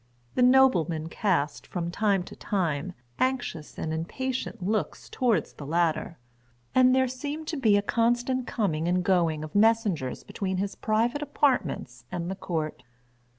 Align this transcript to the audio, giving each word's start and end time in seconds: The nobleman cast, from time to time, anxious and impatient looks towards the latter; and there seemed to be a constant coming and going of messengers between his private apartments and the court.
The 0.33 0.41
nobleman 0.41 1.09
cast, 1.09 1.67
from 1.67 1.91
time 1.91 2.23
to 2.23 2.35
time, 2.35 2.93
anxious 3.19 3.77
and 3.77 3.93
impatient 3.93 4.65
looks 4.65 5.07
towards 5.07 5.53
the 5.53 5.65
latter; 5.67 6.17
and 6.73 6.95
there 6.95 7.07
seemed 7.07 7.45
to 7.49 7.55
be 7.57 7.77
a 7.77 7.83
constant 7.83 8.47
coming 8.47 8.87
and 8.87 9.03
going 9.03 9.43
of 9.43 9.53
messengers 9.53 10.23
between 10.23 10.57
his 10.57 10.73
private 10.73 11.21
apartments 11.21 12.05
and 12.11 12.31
the 12.31 12.35
court. 12.35 12.81